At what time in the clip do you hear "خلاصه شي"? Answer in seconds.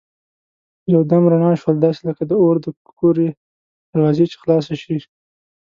4.41-4.97